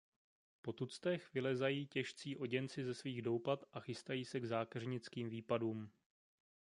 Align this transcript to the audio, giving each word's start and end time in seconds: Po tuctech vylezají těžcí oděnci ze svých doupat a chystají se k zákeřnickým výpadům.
Po 0.61 0.73
tuctech 0.73 1.33
vylezají 1.33 1.87
těžcí 1.87 2.37
oděnci 2.37 2.83
ze 2.83 2.93
svých 2.93 3.21
doupat 3.21 3.63
a 3.73 3.79
chystají 3.79 4.25
se 4.25 4.39
k 4.39 4.45
zákeřnickým 4.45 5.29
výpadům. 5.29 5.91